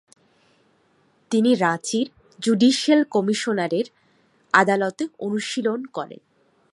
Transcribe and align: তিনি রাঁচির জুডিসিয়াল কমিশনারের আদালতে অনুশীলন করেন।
তিনি 1.31 1.51
রাঁচির 1.55 2.07
জুডিসিয়াল 2.39 3.01
কমিশনারের 3.09 3.85
আদালতে 4.53 5.03
অনুশীলন 5.19 5.79
করেন। 5.93 6.21